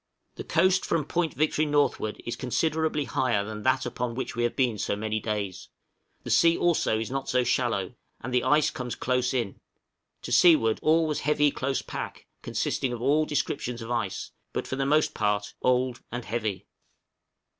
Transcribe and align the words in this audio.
The 0.33 0.43
coast 0.43 0.83
from 0.83 1.05
Point 1.05 1.35
Victory 1.35 1.67
northward 1.67 2.19
is 2.25 2.35
considerably 2.35 3.03
higher 3.03 3.45
than 3.45 3.61
that 3.61 3.85
upon 3.85 4.15
which 4.15 4.35
we 4.35 4.41
have 4.41 4.55
been 4.55 4.79
so 4.79 4.95
many 4.95 5.19
days; 5.19 5.67
the 6.23 6.31
sea 6.31 6.57
also 6.57 6.97
is 6.97 7.11
not 7.11 7.29
so 7.29 7.43
shallow, 7.43 7.93
and 8.19 8.33
the 8.33 8.43
ice 8.43 8.71
comes 8.71 8.95
close 8.95 9.31
in; 9.31 9.59
to 10.23 10.31
seaward 10.31 10.79
all 10.81 11.05
was 11.05 11.19
heavy 11.19 11.51
close 11.51 11.83
pack, 11.83 12.25
consisting 12.41 12.91
of 12.91 12.99
all 13.03 13.27
descriptions 13.27 13.83
of 13.83 13.91
ice, 13.91 14.31
but 14.53 14.65
for 14.65 14.75
the 14.75 14.87
most 14.87 15.13
part 15.13 15.53
old 15.61 16.01
and 16.11 16.25
heavy. 16.25 16.65